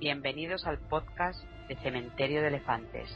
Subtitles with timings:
[0.00, 3.08] Bienvenidos al podcast de Cementerio de Elefantes.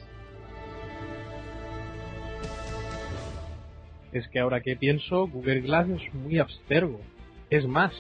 [4.13, 7.01] Es que ahora que pienso, Google Glass es muy abstergo.
[7.51, 7.93] Es más,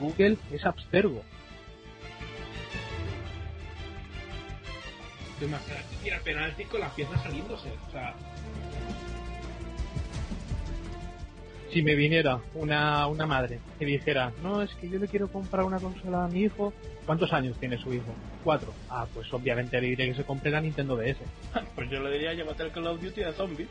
[0.00, 1.22] Google es abstergo.
[5.38, 7.68] Te imaginas que tira penalti con la pieza saliéndose.
[7.88, 8.14] O sea,
[11.76, 15.62] Si me viniera una, una madre y dijera, no, es que yo le quiero comprar
[15.62, 16.72] una consola a mi hijo,
[17.04, 18.14] ¿cuántos años tiene su hijo?
[18.42, 18.72] Cuatro.
[18.88, 21.18] Ah, pues obviamente le diré que se compre la Nintendo DS.
[21.74, 23.68] pues yo le diría llévate el Call of Duty de zombies.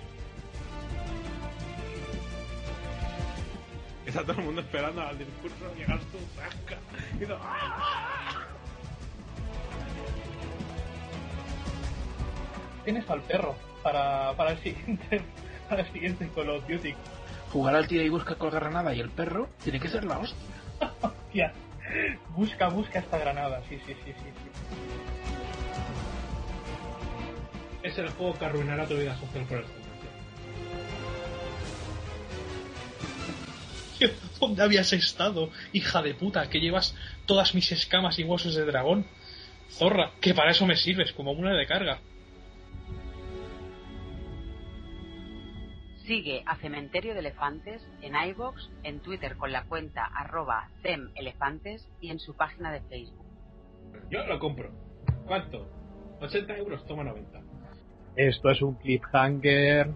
[4.06, 6.78] Está todo el mundo esperando al discurso llegar tu zasca.
[7.20, 8.46] Y todo, ¡ah!
[12.84, 15.22] Tienes al perro para, para el siguiente
[15.70, 16.94] para el siguiente Call of Duty.
[17.56, 20.20] Jugar al tira y busca con la granada y el perro tiene que ser la
[20.20, 21.54] hostia.
[22.36, 23.64] Busca, busca esta granada.
[23.70, 24.24] Sí, sí, sí, sí.
[24.24, 24.50] sí.
[27.82, 30.10] Es el juego que arruinará tu vida social por excelencia.
[34.42, 36.94] ¿Dónde habías estado, hija de puta, que llevas
[37.26, 39.06] todas mis escamas y huesos de dragón?
[39.70, 42.02] Zorra, que para eso me sirves, como una de carga.
[46.06, 52.12] Sigue a Cementerio de Elefantes en iBox, en Twitter con la cuenta arroba CEMElefantes y
[52.12, 53.26] en su página de Facebook.
[54.12, 54.72] Yo lo compro.
[55.26, 55.68] ¿Cuánto?
[56.22, 57.42] 80 euros, toma 90.
[58.18, 59.90] Esto es un cliffhanger